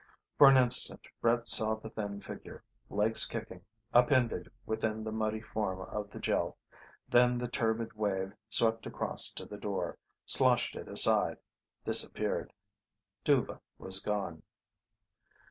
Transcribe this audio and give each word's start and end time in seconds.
For 0.35 0.49
an 0.49 0.57
instant 0.57 1.01
Brett 1.21 1.47
saw 1.47 1.75
the 1.75 1.91
thin 1.91 2.21
figure, 2.21 2.63
legs 2.89 3.27
kicking, 3.27 3.61
upended 3.93 4.49
within 4.65 5.03
the 5.03 5.11
muddy 5.11 5.41
form 5.41 5.79
of 5.79 6.09
the 6.09 6.17
Gel. 6.17 6.57
Then 7.07 7.37
the 7.37 7.47
turbid 7.47 7.93
wave 7.93 8.33
swept 8.49 8.87
across 8.87 9.29
to 9.33 9.45
the 9.45 9.57
door, 9.57 9.99
sloshed 10.25 10.75
it 10.75 10.87
aside, 10.87 11.37
disappeared. 11.85 12.51
Dhuva 13.23 13.59
was 13.77 13.99
gone. 13.99 14.41